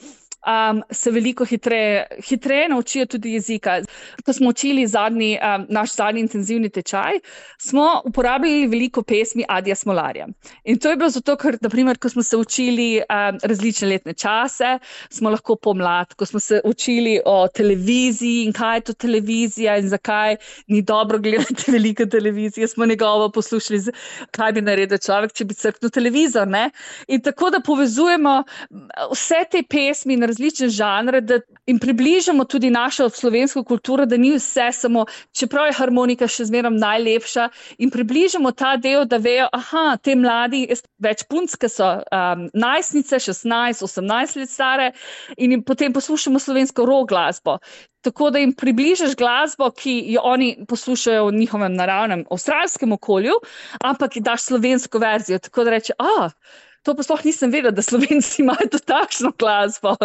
um, 0.45 0.83
se 0.91 1.11
veliko 1.11 1.45
hitreje, 1.45 2.07
hitreje 2.29 2.69
naučijo 2.69 3.05
tudi 3.05 3.33
jezika. 3.33 3.81
Ko 4.25 4.33
smo 4.33 4.49
učili 4.49 4.87
zadnji, 4.87 5.37
um, 5.37 5.65
naš 5.69 5.95
zadnji 5.95 6.21
intenzivni 6.21 6.69
tečaj, 6.69 7.19
smo 7.59 8.01
uporabljali 8.05 8.67
veliko 8.67 9.03
pesmi 9.03 9.45
Adija 9.47 9.75
Smolarja. 9.75 10.27
In 10.63 10.79
to 10.79 10.89
je 10.89 10.95
bilo 10.95 11.09
zato, 11.09 11.35
ker, 11.35 11.57
naprimer, 11.61 11.97
ko 11.97 12.09
smo 12.09 12.23
se 12.23 12.37
učili 12.37 12.99
um, 12.99 13.39
različne 13.43 13.87
letne 13.87 14.13
čase, 14.13 14.79
smo 15.09 15.29
lahko 15.29 15.55
pomlad, 15.55 16.13
ko 16.13 16.25
smo 16.25 16.39
se 16.39 16.61
učili 16.63 17.19
o 17.25 17.47
televiziji 17.47 18.43
in 18.45 18.53
kaj 18.53 18.77
je 18.77 18.81
to 18.81 18.93
televizija 18.93 19.77
in 19.77 19.89
zakaj 19.89 20.35
ni 20.67 20.81
dobro 20.81 21.19
gledati 21.19 21.71
veliko 21.75 22.05
televizije, 22.05 22.67
smo 22.67 22.85
njegovo 22.85 23.31
poslušali, 23.31 23.79
kaj 24.31 24.51
bi 24.51 24.61
naredil 24.61 24.97
človek, 24.97 25.33
če 25.33 25.45
bi 25.45 25.53
crknil 25.53 25.89
televizor. 25.89 26.47
Ne? 26.47 26.69
In 27.07 27.21
tako 27.21 27.49
da 27.49 27.59
povezujemo 27.59 28.43
vse 29.11 29.43
te 29.51 29.63
pesmi 29.69 30.17
različne 30.27 30.69
žanre 30.69 31.21
in 31.65 31.79
približamo 31.79 32.45
tudi 32.45 32.69
našo 32.69 33.09
slovensko 33.09 33.63
kulturo, 33.63 34.05
da 34.05 34.17
ni 34.17 34.33
vse 34.35 34.69
samo, 34.73 35.05
čeprav 35.31 35.67
je 35.67 35.77
harmonika 35.79 36.27
še 36.27 36.47
zmeraj 36.49 36.75
najlepša, 36.77 37.49
in 37.77 37.91
približamo 37.91 38.51
ta 38.51 38.75
del, 38.77 39.05
da 39.05 39.17
vejo, 39.17 39.49
da 39.53 39.97
te 40.01 40.15
mladi, 40.15 40.65
več 41.03 41.25
punce 41.29 41.69
so 41.69 41.87
um, 41.87 42.47
najstnice, 42.53 43.19
16, 43.19 43.83
18 43.87 44.41
let 44.41 44.51
stare, 44.51 44.91
in 45.37 45.63
potem 45.63 45.93
poslušamo 45.93 46.39
slovensko 46.39 46.85
rog 46.85 47.07
glasbo. 47.09 47.57
Tako 48.01 48.29
da 48.31 48.39
jim 48.39 48.53
približaš 48.53 49.15
glasbo, 49.19 49.71
ki 49.75 49.97
jo 50.13 50.21
oni 50.23 50.65
poslušajo 50.67 51.25
v 51.27 51.33
njihovem 51.41 51.73
naravnem 51.75 52.23
avstralskem 52.31 52.93
okolju, 52.95 53.35
ampak 53.83 54.19
daš 54.23 54.45
slovensko 54.51 55.01
verzijo. 55.03 55.39
Tako 55.39 55.63
da 55.67 55.75
reče, 55.75 55.93
ah, 55.99 56.31
To 56.83 56.95
pa 56.95 57.03
sploh 57.03 57.23
nisem 57.25 57.51
vedela, 57.51 57.71
da 57.71 57.81
slovenci 57.81 58.41
imajo 58.41 58.69
to 58.71 58.79
takšno 58.79 59.31
glasbo. 59.39 59.95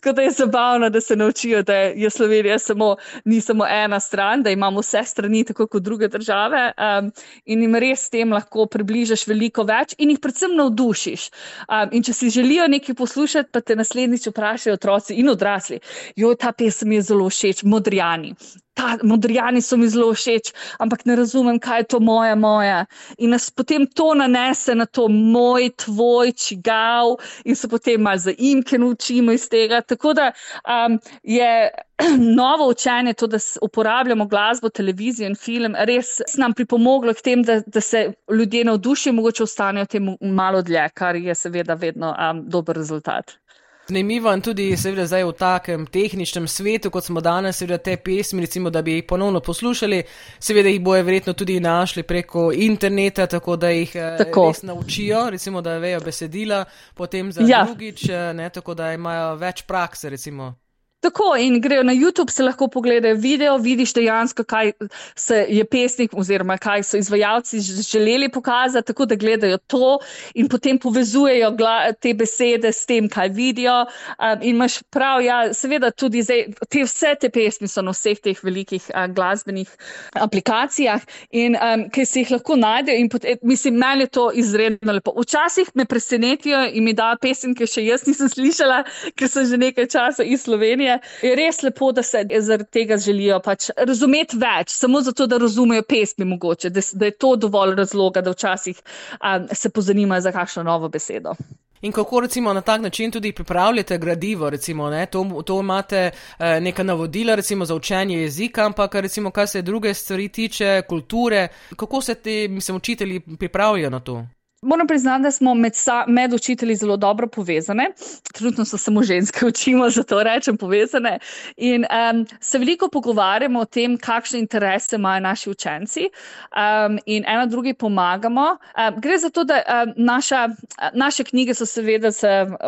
Tako 0.00 0.12
da 0.12 0.22
je 0.22 0.30
zabavno, 0.30 0.90
da 0.90 1.00
se 1.00 1.16
naučijo, 1.16 1.62
da 1.62 1.74
je 1.74 2.10
Slovenija 2.10 2.58
samo, 2.58 2.96
ni 3.24 3.40
samo 3.40 3.66
ena 3.66 4.00
stran, 4.00 4.42
da 4.42 4.50
imamo 4.50 4.80
vse 4.80 5.04
strani, 5.04 5.44
tako 5.44 5.66
kot 5.66 5.82
druge 5.82 6.08
države. 6.08 6.72
Um, 6.78 7.12
in 7.44 7.62
jim 7.62 7.74
res 7.74 8.06
s 8.06 8.10
tem 8.10 8.32
lahko 8.32 8.66
približaš 8.66 9.26
veliko 9.26 9.62
več 9.62 9.94
in 9.98 10.10
jih 10.10 10.20
predvsem 10.20 10.56
navdušiš. 10.56 11.28
Um, 11.68 11.92
in 11.92 12.02
če 12.02 12.12
si 12.12 12.30
želijo 12.30 12.68
nekaj 12.68 12.94
poslušati, 12.94 13.50
pa 13.52 13.60
te 13.60 13.76
naslednjič 13.76 14.26
vprašajo 14.32 14.74
otroci 14.74 15.14
in 15.14 15.28
odrasli. 15.28 15.80
Jo, 16.16 16.34
ta 16.34 16.52
pesem 16.52 16.88
mi 16.88 17.00
je 17.00 17.08
zelo 17.12 17.30
všeč, 17.30 17.62
modrijani 17.62 18.34
ta 18.74 18.98
modrijani 19.02 19.60
so 19.62 19.76
mi 19.76 19.88
zelo 19.88 20.14
všeč, 20.14 20.52
ampak 20.78 21.04
ne 21.04 21.16
razumem, 21.16 21.58
kaj 21.60 21.80
je 21.80 21.88
to 21.94 22.00
moja, 22.00 22.34
moja. 22.34 22.86
In 23.18 23.30
nas 23.30 23.50
potem 23.50 23.86
to 23.86 24.14
nanese 24.14 24.74
na 24.74 24.86
to 24.86 25.08
moj, 25.08 25.70
tvoj, 25.76 26.31
čigav, 26.32 27.16
in 27.44 27.56
se 27.56 27.68
potem 27.68 28.00
malo 28.00 28.18
za 28.18 28.32
imke 28.38 28.78
naučimo 28.78 29.32
iz 29.32 29.48
tega. 29.48 29.80
Tako 29.80 30.14
da 30.14 30.32
um, 30.32 30.98
je 31.22 31.70
novo 32.36 32.68
učenje, 32.68 33.12
to, 33.12 33.26
da 33.26 33.38
uporabljamo 33.62 34.26
glasbo, 34.26 34.68
televizijo 34.68 35.28
in 35.28 35.34
film, 35.34 35.74
res 35.78 36.18
nam 36.38 36.54
pripomoglo 36.54 37.14
k 37.14 37.22
temu, 37.22 37.44
da, 37.44 37.60
da 37.66 37.80
se 37.80 38.12
ljudje 38.30 38.64
navdušijo, 38.64 39.12
mogoče 39.12 39.42
ostanejo 39.42 39.86
temu 39.86 40.16
malo 40.20 40.62
dlje, 40.62 40.88
kar 40.94 41.16
je 41.16 41.34
seveda 41.34 41.74
vedno 41.74 42.14
um, 42.30 42.42
dober 42.48 42.76
rezultat. 42.76 43.41
Zanimivo 43.88 44.30
je 44.32 44.40
tudi, 44.40 44.76
seveda, 44.76 45.06
zdaj 45.06 45.24
v 45.24 45.32
takem 45.32 45.86
tehničnem 45.86 46.46
svetu, 46.48 46.90
kot 46.90 47.04
smo 47.04 47.20
danes, 47.20 47.58
seveda 47.58 47.78
te 47.82 47.96
pesmi, 47.96 48.40
recimo, 48.40 48.70
da 48.70 48.82
bi 48.82 48.92
jih 48.92 49.04
ponovno 49.08 49.40
poslušali, 49.40 50.02
seveda 50.38 50.68
jih 50.68 50.80
bojo 50.80 51.02
verjetno 51.02 51.32
tudi 51.32 51.60
našli 51.60 52.02
preko 52.02 52.52
interneta, 52.54 53.26
tako 53.26 53.56
da 53.56 53.70
jih 53.70 53.96
eh, 53.96 54.16
tako. 54.18 54.46
res 54.48 54.62
naučijo, 54.62 55.30
recimo, 55.30 55.60
da 55.60 55.78
vejo 55.78 56.00
besedila, 56.00 56.64
potem 56.94 57.32
za 57.32 57.42
ja. 57.46 57.64
drugič, 57.66 58.08
eh, 58.08 58.32
ne, 58.34 58.50
tako 58.50 58.74
da 58.74 58.92
imajo 58.92 59.34
več 59.34 59.62
prakse, 59.66 60.10
recimo. 60.10 60.54
Tako 61.02 61.36
in 61.38 61.60
grejo 61.60 61.82
na 61.82 61.92
YouTube, 61.92 62.30
se 62.30 62.42
lahko 62.42 62.68
pogledajo 62.68 63.16
video, 63.18 63.56
vidiš 63.58 63.94
dejansko, 63.94 64.44
kaj 64.44 64.72
se 65.16 65.46
je 65.48 65.64
pesnik 65.64 66.12
oziroma 66.14 66.54
kaj 66.58 66.82
so 66.82 66.96
izvajalci 66.96 67.60
želeli 67.92 68.28
pokazati, 68.28 68.86
tako 68.86 69.06
da 69.06 69.14
gledajo 69.14 69.58
to 69.58 69.98
in 70.34 70.48
potem 70.48 70.78
povezujejo 70.78 71.56
te 72.00 72.14
besede 72.14 72.72
s 72.72 72.86
tem, 72.86 73.08
kaj 73.08 73.28
vidijo. 73.28 73.80
Um, 73.82 74.42
in 74.42 74.54
imaš 74.54 74.82
prav, 74.82 75.22
ja, 75.22 75.54
seveda 75.54 75.90
tudi 75.90 76.22
zdaj, 76.22 76.44
te 76.70 76.84
vse 76.86 77.16
te 77.20 77.30
pesmi 77.30 77.68
so 77.68 77.82
na 77.82 77.90
vseh 77.90 78.22
teh 78.22 78.38
velikih 78.44 78.86
uh, 78.94 79.06
glasbenih 79.10 79.74
aplikacijah 80.14 81.02
in 81.30 81.58
um, 81.58 81.88
ki 81.90 82.06
si 82.06 82.22
jih 82.22 82.30
lahko 82.36 82.56
najdejo 82.56 82.98
in 83.02 83.08
potem, 83.08 83.42
mislim, 83.42 83.74
meni 83.82 84.06
je 84.06 84.12
to 84.20 84.30
izredno 84.34 84.92
lepo. 84.92 85.16
Včasih 85.18 85.74
me 85.74 85.84
presenetijo 85.84 86.62
in 86.72 86.84
mi 86.84 86.94
da 86.94 87.16
pesem, 87.20 87.58
ki 87.58 87.66
še 87.66 87.88
jaz 87.88 88.06
nisem 88.06 88.30
slišala, 88.30 88.84
ker 89.18 89.28
sem 89.28 89.50
že 89.50 89.58
nekaj 89.58 89.90
časa 89.90 90.22
iz 90.22 90.46
Slovenije 90.46 90.91
je 91.22 91.34
res 91.36 91.62
lepo, 91.62 91.92
da 91.92 92.02
se 92.02 92.24
zaradi 92.38 92.70
tega 92.70 92.98
želijo 92.98 93.40
pač 93.44 93.70
razumeti 93.76 94.36
več, 94.36 94.74
samo 94.74 95.00
zato, 95.00 95.26
da 95.26 95.38
razumejo 95.42 95.82
pesmi, 95.88 96.24
mogoče, 96.24 96.70
da, 96.70 96.84
da 96.92 97.10
je 97.10 97.18
to 97.18 97.36
dovolj 97.36 97.74
razloga, 97.78 98.20
da 98.20 98.34
včasih 98.34 98.80
um, 98.82 99.48
se 99.52 99.70
pozanimajo 99.70 100.20
za 100.20 100.32
kakšno 100.32 100.62
novo 100.62 100.88
besedo. 100.88 101.36
In 101.82 101.92
kako 101.92 102.20
recimo 102.20 102.52
na 102.52 102.60
tak 102.60 102.80
način 102.80 103.10
tudi 103.10 103.32
pripravljate 103.32 103.98
gradivo, 103.98 104.50
recimo, 104.50 105.06
to, 105.10 105.42
to 105.46 105.60
imate 105.60 106.10
eh, 106.38 106.60
neka 106.60 106.82
navodila 106.82 107.34
recimo, 107.34 107.64
za 107.64 107.74
učenje 107.74 108.18
jezika, 108.18 108.66
ampak 108.66 108.94
recimo, 108.94 109.30
kar 109.30 109.48
se 109.48 109.62
druge 109.62 109.94
stvari 109.94 110.28
tiče, 110.28 110.82
kulture, 110.88 111.48
kako 111.76 112.00
se 112.00 112.14
ti, 112.14 112.48
mislim, 112.48 112.76
učitelji 112.76 113.20
pripravljajo 113.20 113.90
na 113.90 114.00
to? 114.00 114.26
Moram 114.64 114.86
priznati, 114.86 115.22
da 115.22 115.30
smo 115.30 115.54
med, 115.54 115.72
med 116.06 116.34
učitelji 116.34 116.76
zelo 116.76 116.96
dobro 116.96 117.26
povezane. 117.26 117.90
Trenutno 118.32 118.64
so 118.64 118.78
samo 118.78 119.02
ženske, 119.02 119.46
učimo, 119.46 119.90
zato 119.90 120.22
rečem 120.22 120.56
povezane. 120.56 121.18
In 121.56 121.84
um, 121.84 122.26
se 122.40 122.58
veliko 122.58 122.88
pogovarjamo 122.88 123.60
o 123.60 123.64
tem, 123.64 123.96
kakšne 123.98 124.38
interese 124.38 124.96
imajo 124.96 125.20
naši 125.20 125.50
učenci, 125.50 126.00
um, 126.00 126.98
in 127.06 127.24
eno 127.26 127.46
drugi 127.46 127.74
pomagamo. 127.74 128.44
Um, 128.50 129.00
gre 129.00 129.18
za 129.18 129.30
to, 129.30 129.44
da 129.44 129.62
um, 129.66 129.92
naša, 129.96 130.48
naše 130.94 131.24
knjige 131.24 131.54
so 131.54 131.66
seveda 131.66 132.10
z 132.10 132.22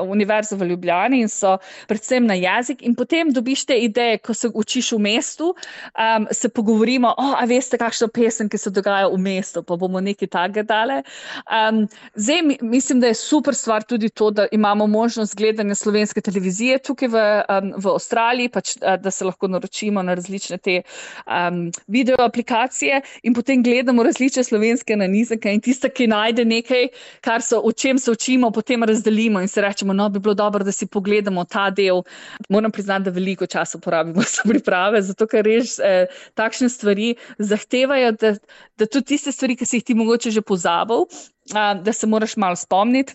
Univerzo 0.08 0.56
v 0.56 0.66
Ljubljani 0.66 1.20
in 1.20 1.28
so 1.28 1.58
predvsem 1.86 2.26
na 2.26 2.34
jezik. 2.34 2.82
In 2.82 2.94
potem 2.94 3.30
dobiš 3.30 3.64
te 3.64 3.78
ideje, 3.78 4.18
ko 4.18 4.34
se 4.34 4.50
učiš 4.54 4.92
v 4.92 4.98
mestu, 4.98 5.54
um, 5.54 6.26
se 6.30 6.48
pogovorimo, 6.48 7.14
oh, 7.18 7.38
a 7.42 7.46
veste, 7.46 7.78
kakšno 7.78 8.08
pesem, 8.08 8.48
ki 8.48 8.58
se 8.58 8.70
dogaja 8.70 9.06
v 9.08 9.18
mestu, 9.18 9.62
pa 9.62 9.76
bomo 9.76 10.00
nekaj 10.00 10.28
takega 10.28 10.62
dale. 10.62 11.02
Um, 11.46 11.83
zdaj 12.14 12.42
mislim, 12.60 13.00
da 13.00 13.06
je 13.06 13.14
super 13.14 13.54
stvar 13.54 13.82
tudi 13.82 14.08
to, 14.08 14.30
da 14.30 14.46
imamo 14.52 14.86
možnost 14.86 15.36
gledanja 15.36 15.74
slovenske 15.74 16.20
televizije 16.20 16.78
tukaj 16.78 17.08
v, 17.08 17.22
um, 17.48 17.72
v 17.76 17.94
Avstraliji, 17.94 18.48
pač, 18.48 18.76
da 18.80 19.10
se 19.10 19.24
lahko 19.24 19.48
naročimo 19.48 20.02
na 20.02 20.14
različne 20.14 20.58
te 20.58 20.82
um, 21.26 21.70
video 21.86 22.16
aplikacije 22.18 23.00
in 23.22 23.34
potem 23.34 23.62
gledamo 23.62 24.02
različne 24.02 24.44
slovenske 24.44 24.96
nanizake 24.96 25.52
in 25.52 25.60
tiste, 25.60 25.88
ki 25.88 26.06
najde 26.06 26.44
nekaj, 26.44 26.88
kar 27.20 27.42
so, 27.42 27.60
o 27.64 27.72
čem 27.72 27.98
se 27.98 28.10
učimo, 28.10 28.50
potem 28.50 28.82
razdelimo 28.82 29.40
in 29.40 29.48
se 29.48 29.62
rečemo, 29.62 29.92
no, 29.92 30.08
bi 30.08 30.18
bilo 30.18 30.34
dobro, 30.34 30.64
da 30.64 30.72
si 30.72 30.86
pogledamo 30.86 31.44
ta 31.44 31.70
del. 31.70 32.02
Moram 32.48 32.70
priznati, 32.70 33.04
da 33.04 33.10
veliko 33.10 33.46
časa 33.46 33.78
porabimo 33.78 34.22
za 34.34 34.48
priprave, 34.48 35.02
zato 35.02 35.26
ker 35.26 35.44
res 35.44 35.78
eh, 35.78 36.06
takšne 36.34 36.68
stvari 36.68 37.14
zahtevajo, 37.38 38.12
da, 38.20 38.34
da 38.78 38.86
tudi 38.86 39.14
tiste 39.14 39.32
stvari, 39.32 39.56
ki 39.56 39.66
si 39.66 39.80
jih 39.80 39.84
ti 39.90 39.94
mogoče 39.94 40.30
že 40.34 40.42
pozabil, 40.42 41.06
da 41.52 41.92
se 41.92 42.06
moraš 42.06 42.36
malo 42.36 42.56
spomniti. 42.56 43.14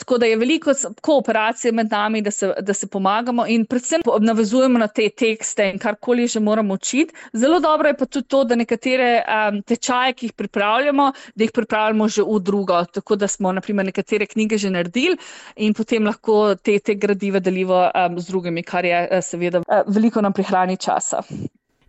Tako 0.00 0.18
da 0.18 0.26
je 0.26 0.36
veliko 0.36 0.72
kooperacije 1.00 1.72
med 1.72 1.90
nami, 1.90 2.22
da 2.22 2.30
se, 2.30 2.54
da 2.60 2.74
se 2.74 2.86
pomagamo 2.86 3.44
in 3.46 3.66
predvsem 3.66 4.00
navezujemo 4.20 4.78
na 4.78 4.88
te 4.88 5.08
tekste 5.08 5.66
in 5.70 5.78
karkoli 5.78 6.26
že 6.26 6.40
moramo 6.40 6.74
učiti. 6.74 7.14
Zelo 7.32 7.60
dobro 7.60 7.88
je 7.88 7.96
pa 7.96 8.06
tudi 8.06 8.28
to, 8.28 8.44
da 8.44 8.56
nekatere 8.56 9.10
um, 9.20 9.62
tečaje, 9.62 10.12
ki 10.12 10.26
jih 10.26 10.32
pripravljamo, 10.32 11.12
da 11.34 11.44
jih 11.44 11.52
pripravljamo 11.52 12.08
že 12.08 12.22
v 12.22 12.40
drugo. 12.40 12.84
Tako 12.84 13.16
da 13.16 13.28
smo 13.28 13.52
naprimer 13.52 13.86
nekatere 13.86 14.26
knjige 14.26 14.58
že 14.58 14.70
naredili 14.70 15.16
in 15.56 15.74
potem 15.74 16.06
lahko 16.06 16.54
te, 16.54 16.78
te 16.78 16.94
gradive 16.94 17.40
delimo 17.40 17.84
um, 17.84 18.20
z 18.20 18.26
drugimi, 18.26 18.62
kar 18.62 18.84
je 18.84 19.22
seveda 19.22 19.58
uh, 19.58 19.82
veliko 19.86 20.20
nam 20.20 20.32
prihrani 20.32 20.76
časa. 20.76 21.20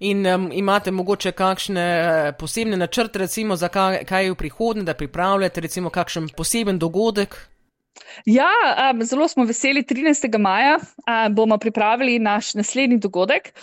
In 0.02 0.26
um, 0.26 0.50
imate 0.54 0.92
mogoče 0.92 1.32
kakšne 1.38 1.86
uh, 2.02 2.36
posebne 2.40 2.78
načrte, 2.78 3.20
recimo, 3.20 3.56
za 3.56 3.68
kaj, 3.70 4.00
kaj 4.10 4.24
je 4.26 4.32
v 4.32 4.36
prihodnje, 4.36 4.84
da 4.84 4.96
pripravljate, 4.98 5.62
recimo, 5.62 5.90
kakšen 5.94 6.32
poseben 6.38 6.80
dogodek? 6.82 7.38
Ja, 8.26 8.50
um, 8.92 9.04
zelo 9.06 9.28
smo 9.28 9.46
veseli. 9.46 9.84
13. 9.84 10.38
maja 10.42 10.80
uh, 10.82 11.30
bomo 11.30 11.58
pripravili 11.58 12.20
naš 12.20 12.54
naslednji 12.58 12.98
dogodek. 12.98 13.54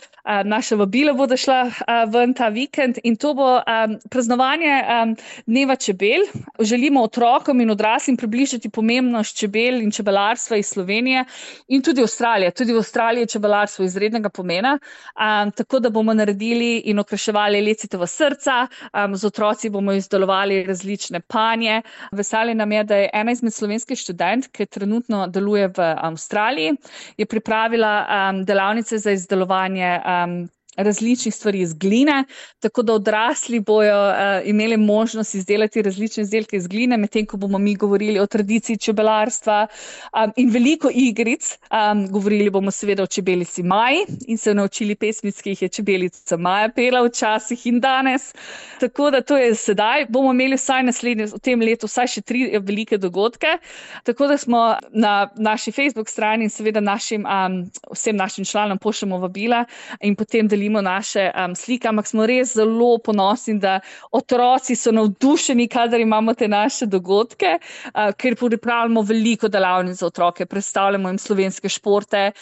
Naša 0.44 0.76
vabila 0.76 1.12
bodo 1.16 1.36
šla 1.36 1.70
ven 2.12 2.34
ta 2.36 2.48
vikend 2.52 2.98
in 3.04 3.16
to 3.16 3.30
bo 3.34 3.46
um, 3.56 3.94
praznovanje 4.10 4.72
um, 4.84 5.14
Dneva 5.46 5.76
čebel. 5.76 6.26
Želimo 6.60 7.02
otrokom 7.02 7.60
in 7.60 7.70
odraslim 7.70 8.16
približati 8.16 8.68
pomembnost 8.70 9.36
čebel 9.36 9.80
in 9.80 9.90
čebelarstva 9.90 10.56
iz 10.56 10.66
Slovenije 10.68 11.24
in 11.68 11.82
tudi 11.82 12.02
Avstralije. 12.02 12.50
Tudi 12.50 12.72
v 12.72 12.82
Avstraliji 12.82 13.22
je 13.22 13.26
čebelarstvo 13.26 13.84
izrednega 13.84 14.28
pomena. 14.28 14.78
Um, 15.16 15.50
tako 15.50 15.80
da 15.80 15.90
bomo 15.90 16.14
naredili 16.14 16.82
in 16.84 16.98
okraševali 16.98 17.62
lecitova 17.62 18.06
srca, 18.06 18.66
um, 18.92 19.16
z 19.16 19.24
otroci 19.26 19.70
bomo 19.70 19.92
izdelovali 19.92 20.64
različne 20.64 21.20
panje. 21.20 21.82
Veselje 22.12 22.54
nam 22.54 22.72
je, 22.72 22.84
da 22.84 22.96
je 22.96 23.10
ena 23.14 23.32
izmed 23.32 23.54
slovenskih 23.54 23.98
študent, 23.98 24.52
ki 24.52 24.66
trenutno 24.66 25.26
deluje 25.26 25.68
v 25.68 25.88
Avstraliji, 25.96 26.76
je 27.16 27.26
pripravila 27.26 27.96
um, 28.04 28.44
delavnice 28.44 28.98
za 28.98 29.10
izdelovanje. 29.10 29.96
Um, 30.04 30.17
um, 30.24 30.50
različnih 30.78 31.34
stvari 31.34 31.60
iz 31.60 31.74
gline, 31.74 32.24
tako 32.60 32.82
da 32.82 32.94
odrasli 32.94 33.60
bojo 33.60 34.08
uh, 34.08 34.48
imeli 34.48 34.76
možnost 34.76 35.34
izdelati 35.34 35.82
različne 35.82 36.22
izdelke 36.22 36.56
iz 36.56 36.66
gline, 36.66 36.96
medtem 36.96 37.26
ko 37.26 37.36
bomo 37.36 37.58
mi 37.58 37.74
govorili 37.74 38.20
o 38.20 38.26
tradiciji 38.26 38.76
čebelarstva 38.76 39.66
um, 39.66 40.32
in 40.36 40.50
veliko 40.50 40.90
igric. 40.94 41.58
Um, 41.70 42.06
govorili 42.10 42.50
bomo 42.50 42.70
seveda 42.70 43.02
o 43.02 43.06
čebelici 43.06 43.62
Maji 43.62 44.04
in 44.26 44.38
se 44.38 44.54
naučili 44.54 44.94
pesmic, 44.94 45.42
ki 45.42 45.50
jih 45.50 45.62
je 45.62 45.68
čebelica 45.68 46.36
Maja 46.36 46.68
pela 46.68 47.02
včasih 47.06 47.66
in 47.66 47.80
danes. 47.80 48.32
Tako 48.80 49.10
da 49.10 49.20
to 49.20 49.36
je 49.36 49.54
sedaj. 49.54 50.06
Bomo 50.08 50.32
imeli 50.32 50.56
vsaj 50.56 50.82
naslednje, 50.82 51.26
v 51.26 51.38
tem 51.42 51.60
letu, 51.60 51.86
vsaj 51.90 52.06
še 52.06 52.20
tri 52.20 52.44
velike 52.60 52.98
dogodke. 52.98 53.58
Tako 54.04 54.26
da 54.26 54.38
smo 54.38 54.76
na 54.90 55.28
naši 55.36 55.72
Facebook 55.72 56.08
strani 56.08 56.46
in 56.46 56.50
seveda 56.50 56.80
našim, 56.80 57.26
um, 57.26 57.60
vsem 57.92 58.16
našim 58.16 58.44
članom 58.44 58.78
pošljemo 58.78 59.18
vabila 59.18 59.64
in 60.00 60.16
potem 60.16 60.48
delimo 60.48 60.67
delimo 60.68 60.80
naše 60.82 61.30
um, 61.34 61.54
slike, 61.54 61.88
ampak 61.88 62.06
smo 62.06 62.26
res 62.26 62.52
zelo 62.54 62.98
ponosni, 62.98 63.58
da 63.58 63.80
otroci 64.12 64.76
so 64.76 64.92
navdušeni, 64.92 65.68
kadar 65.68 66.00
imamo 66.00 66.34
te 66.34 66.48
naše 66.48 66.86
dogodke, 66.86 67.58
uh, 67.58 68.12
ker 68.16 68.36
pripravljamo 68.36 69.02
veliko 69.02 69.48
delavnic 69.48 69.98
za 69.98 70.06
otroke, 70.06 70.46
predstavljamo 70.46 71.08
jim 71.08 71.18
slovenske 71.18 71.68
športe, 71.68 72.32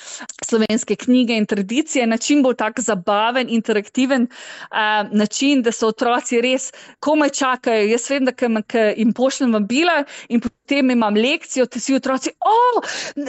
slovenske 0.45 0.97
knjige 0.97 1.37
in 1.37 1.47
tradicije 1.47 2.07
na 2.07 2.19
čim 2.19 2.43
bolj 2.43 2.57
tak 2.57 2.81
zabaven, 2.81 3.47
interaktiven 3.49 4.27
uh, 4.27 5.07
način, 5.13 5.63
da 5.63 5.73
so 5.73 5.89
otroci 5.89 6.41
res 6.41 6.73
komaj 7.01 7.31
čakajo. 7.31 7.87
Jaz 7.87 8.11
vem, 8.11 8.27
da 8.27 8.35
jim 8.97 9.13
pošljem 9.13 9.53
vabila 9.55 10.03
in 10.29 10.41
potem 10.41 10.56
imam 10.75 11.15
lekcijo, 11.15 11.67
ti 11.67 11.81
si 11.81 11.95
otroci, 11.95 12.31
o, 12.41 12.81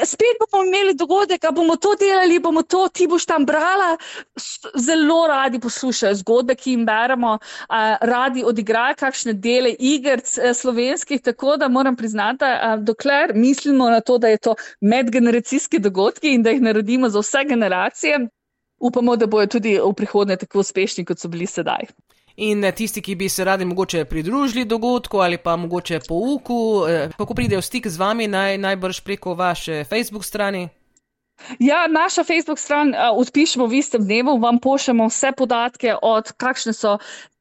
spet 0.06 0.40
bomo 0.40 0.66
imeli 0.66 0.94
dogodek, 0.94 1.46
bomo 1.54 1.76
to 1.76 1.96
delali, 2.00 2.40
bomo 2.40 2.64
to, 2.64 2.88
ti 2.88 3.08
boš 3.08 3.26
tam 3.26 3.46
brala. 3.46 3.98
Zelo 4.76 5.28
radi 5.28 5.60
poslušajo 5.60 6.16
zgodbe, 6.16 6.56
ki 6.56 6.72
jim 6.72 6.86
beremo, 6.86 7.38
radi 8.02 8.44
odigrajo 8.46 8.96
kakšne 9.00 9.34
dele 9.34 9.76
igr 9.80 10.20
eh, 10.20 10.54
slovenskih, 10.54 11.22
tako 11.22 11.58
da 11.58 11.68
moram 11.68 11.96
priznati, 11.96 12.38
da 12.38 12.78
dokler 12.80 13.32
mislimo 13.36 13.90
na 13.90 14.02
to, 14.02 14.18
da 14.18 14.28
je 14.28 14.38
to 14.38 14.56
medgeneracijski 14.82 15.80
dogodki 15.80 16.34
in 16.34 16.44
da 16.44 16.50
jih 16.50 16.62
naredimo 16.62 17.10
za 17.10 17.20
vse 17.20 17.44
generacije, 17.48 18.28
upamo, 18.80 19.16
da 19.16 19.26
bojo 19.26 19.48
tudi 19.48 19.80
v 19.80 19.94
prihodnje 19.94 20.38
tako 20.38 20.60
uspešni, 20.60 21.06
kot 21.06 21.20
so 21.20 21.28
bili 21.28 21.46
sedaj. 21.46 21.88
In 22.38 22.64
eh, 22.64 22.72
tisti, 22.72 23.02
ki 23.02 23.16
bi 23.16 23.30
se 23.30 23.44
radi 23.44 23.66
mogoče 23.66 24.06
pridružili 24.06 24.66
dogodku 24.66 25.18
ali 25.18 25.38
pa 25.38 25.56
mogoče 25.56 26.00
pouku, 26.08 26.86
eh, 26.90 27.10
kako 27.18 27.34
pridejo 27.34 27.60
v 27.60 27.66
stik 27.66 27.88
z 27.88 27.98
vami, 27.98 28.28
naj, 28.28 28.58
najbrž 28.58 29.00
preko 29.02 29.34
vaše 29.34 29.84
Facebook 29.84 30.26
strani. 30.26 30.70
Ja, 31.60 31.88
naša 31.88 32.24
Facebook 32.24 32.60
stran 32.60 32.90
uh, 32.90 33.14
odpišemo 33.14 33.68
v 33.68 33.74
istem 33.74 34.04
dnevu, 34.04 34.40
vam 34.42 34.60
pošljemo 34.60 35.06
vse 35.08 35.32
podatke, 35.38 35.94
od 36.02 36.32
kakšne 36.32 36.74
so 36.74 36.98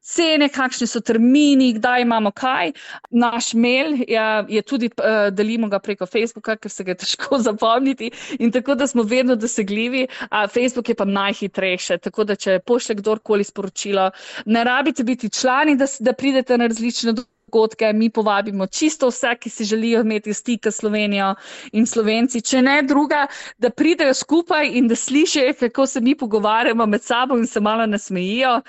cene, 0.07 0.49
kakšni 0.53 0.87
so 0.87 1.01
termini, 1.03 1.73
kdaj 1.77 2.05
imamo 2.05 2.31
kaj. 2.31 2.71
Naš 3.11 3.53
mail 3.53 3.97
je, 4.07 4.25
je 4.55 4.61
tudi, 4.61 4.89
uh, 4.97 5.27
delimo 5.35 5.67
ga 5.67 5.79
preko 5.83 6.05
Facebooka, 6.05 6.55
ker 6.55 6.71
se 6.71 6.83
ga 6.87 6.95
je 6.95 7.01
težko 7.03 7.39
zapomniti 7.47 8.11
in 8.39 8.51
tako, 8.51 8.75
da 8.75 8.87
smo 8.87 9.03
vedno 9.03 9.35
dosegljivi. 9.35 10.07
Uh, 10.27 10.45
Facebook 10.53 10.89
je 10.89 10.95
pa 10.95 11.05
najhitrejše, 11.05 11.97
tako 11.97 12.23
da 12.23 12.35
če 12.35 12.59
pošle 12.59 12.97
kdorkoli 13.01 13.43
sporočilo, 13.43 14.11
ne 14.45 14.63
rabite 14.63 15.03
biti 15.03 15.29
člani, 15.29 15.75
da, 15.77 15.87
da 15.99 16.13
pridete 16.13 16.57
na 16.57 16.67
različne 16.67 17.11
dogodke 17.13 17.36
dogodke, 17.51 17.93
mi 17.93 18.09
povabimo 18.09 18.67
čisto 18.67 19.07
vse, 19.07 19.35
ki 19.39 19.49
si 19.49 19.65
želijo 19.65 20.01
imeti 20.01 20.33
stik 20.33 20.67
s 20.67 20.75
Slovenijo 20.75 21.35
in 21.71 21.85
Slovenci, 21.85 22.41
če 22.41 22.61
ne 22.61 22.81
druga, 22.83 23.27
da 23.57 23.69
pridejo 23.69 24.13
skupaj 24.13 24.67
in 24.73 24.87
da 24.87 24.95
slišijo, 24.95 25.53
kako 25.59 25.85
se 25.85 26.01
mi 26.01 26.15
pogovarjamo 26.15 26.85
med 26.85 27.03
sabo 27.03 27.37
in 27.37 27.47
se 27.47 27.59
malo 27.59 27.85
nasmejijo. 27.85 28.61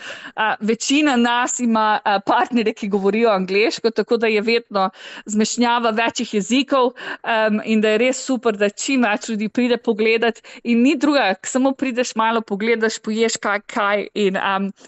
Večina 0.60 1.16
nas 1.16 1.60
ima 1.60 1.98
partnere, 2.26 2.72
ki 2.72 2.88
govorijo 2.88 3.30
angliško, 3.30 3.90
tako 3.90 4.16
da 4.16 4.26
je 4.26 4.40
vedno 4.40 4.90
zmešnjava 5.26 5.90
večjih 5.90 6.34
jezikov 6.34 6.92
in 7.64 7.80
da 7.80 7.88
je 7.88 7.98
res 7.98 8.22
super, 8.24 8.56
da 8.56 8.70
čim 8.70 9.02
več 9.02 9.28
ljudi 9.28 9.48
pride 9.48 9.76
pogledat 9.76 10.38
in 10.62 10.82
ni 10.82 10.96
druga, 10.96 11.34
samo 11.42 11.72
prideš 11.72 12.14
malo 12.14 12.40
pogledaš, 12.40 12.98
poješ 12.98 13.36
kaj, 13.42 13.60
kaj 13.66 14.06
in 14.14 14.38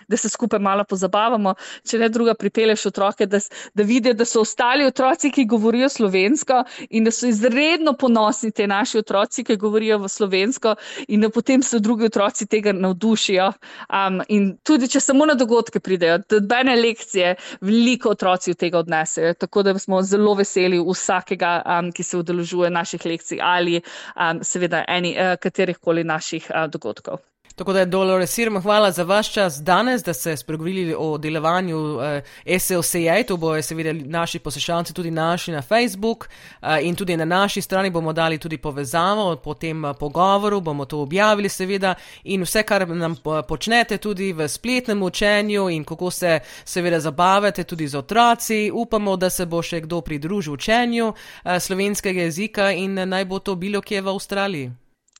da 0.08 0.16
se 0.16 0.28
skupaj 0.28 0.58
malo 0.58 0.84
pozabavamo, 0.84 1.54
če 1.90 1.98
ne 1.98 2.08
druga 2.08 2.34
pripelješ 2.34 2.86
otroke, 2.86 3.26
da, 3.26 3.40
da 3.74 3.79
vidijo, 3.82 4.14
da 4.14 4.24
so 4.24 4.40
ostali 4.40 4.86
otroci, 4.86 5.30
ki 5.30 5.44
govorijo 5.44 5.88
slovensko 5.88 6.64
in 6.90 7.04
da 7.04 7.10
so 7.10 7.26
izredno 7.26 7.92
ponosni 7.92 8.50
te 8.50 8.66
naši 8.66 8.98
otroci, 8.98 9.44
ki 9.44 9.56
govorijo 9.56 10.08
slovensko 10.08 10.74
in 11.08 11.20
da 11.20 11.30
potem 11.30 11.62
se 11.62 11.78
drugi 11.78 12.04
otroci 12.04 12.46
tega 12.46 12.72
navdušijo. 12.72 13.52
Um, 13.88 14.20
in 14.28 14.56
tudi, 14.62 14.88
če 14.88 15.00
samo 15.00 15.26
na 15.26 15.34
dogodke 15.34 15.80
pridejo, 15.80 16.18
da 16.28 16.40
bene 16.40 16.76
lekcije, 16.76 17.34
veliko 17.60 18.10
otroci 18.10 18.50
od 18.50 18.60
tega 18.60 18.78
odnesejo. 18.78 19.34
Tako 19.34 19.62
da 19.62 19.78
smo 19.78 20.02
zelo 20.02 20.34
veseli 20.34 20.80
vsakega, 20.86 21.62
um, 21.66 21.92
ki 21.92 22.02
se 22.02 22.18
udeležuje 22.18 22.70
naših 22.70 23.06
lekcij 23.06 23.40
ali 23.42 23.80
um, 23.80 24.44
seveda 24.44 24.84
eni 24.88 25.16
uh, 25.16 25.36
katerih 25.40 25.78
koli 25.78 26.04
naših 26.04 26.50
uh, 26.50 26.70
dogodkov. 26.70 27.29
Tako 27.54 27.72
da 27.72 27.78
je 27.78 27.86
Dolores 27.86 28.30
Sirma, 28.30 28.60
hvala 28.60 28.90
za 28.92 29.02
vaš 29.02 29.32
čas 29.32 29.62
danes, 29.62 30.02
da 30.04 30.12
ste 30.14 30.36
spregovorili 30.36 30.94
o 30.98 31.18
delovanju 31.18 32.00
eh, 32.00 32.58
SLCA. 32.58 33.22
To 33.28 33.36
bojo 33.36 33.62
seveda 33.62 33.92
naši 33.92 34.38
poslušalci 34.38 34.94
tudi 34.94 35.10
naši 35.10 35.52
na 35.52 35.62
Facebook 35.62 36.28
eh, 36.62 36.78
in 36.82 36.94
tudi 36.94 37.16
na 37.16 37.24
naši 37.24 37.62
strani 37.62 37.90
bomo 37.90 38.12
dali 38.12 38.38
tudi 38.38 38.58
povezavo 38.58 39.36
po 39.36 39.54
tem 39.54 39.84
eh, 39.84 39.94
pogovoru, 40.00 40.60
bomo 40.60 40.84
to 40.84 41.00
objavili 41.00 41.48
seveda 41.48 41.94
in 42.24 42.42
vse, 42.42 42.62
kar 42.62 42.88
nam 42.88 43.16
počnete 43.48 43.98
tudi 43.98 44.32
v 44.32 44.48
spletnem 44.48 45.02
učenju 45.02 45.68
in 45.70 45.84
kako 45.84 46.10
se 46.10 46.40
seveda 46.64 47.00
zabavate 47.00 47.64
tudi 47.64 47.88
z 47.88 47.98
otroci. 47.98 48.70
Upamo, 48.74 49.16
da 49.16 49.30
se 49.30 49.46
bo 49.46 49.62
še 49.62 49.80
kdo 49.80 50.00
pridružil 50.00 50.52
učenju 50.52 51.12
eh, 51.44 51.60
slovenskega 51.60 52.20
jezika 52.20 52.70
in 52.72 52.94
naj 52.94 53.24
bo 53.24 53.38
to 53.38 53.54
bilo 53.54 53.80
kje 53.80 54.00
v 54.00 54.08
Avstraliji. 54.08 54.70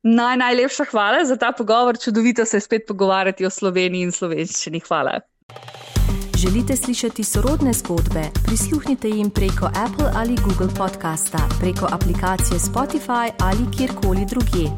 Naj, 0.03 0.37
najlepša 0.37 0.85
hvala 0.91 1.25
za 1.25 1.37
ta 1.37 1.53
pogovor, 1.53 1.99
čudovito 1.99 2.45
se 2.45 2.57
je 2.57 2.61
spet 2.61 2.83
pogovarjati 2.89 3.47
o 3.47 3.51
Sloveniji 3.51 4.03
in 4.03 4.13
slovenščini. 4.13 4.81
Hvala. 4.89 5.21
Želite 6.39 6.77
slišati 6.77 7.25
sorodne 7.25 7.73
zgodbe? 7.73 8.23
Prisluhnite 8.47 9.09
jim 9.09 9.31
preko 9.31 9.67
Apple 9.67 10.11
ali 10.15 10.37
Google 10.45 10.75
podcasta, 10.79 11.39
preko 11.61 11.89
aplikacije 11.93 12.59
Spotify 12.59 13.31
ali 13.39 13.77
kjerkoli 13.77 14.27
drugje. 14.31 14.71